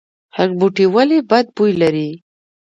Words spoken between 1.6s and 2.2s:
لري؟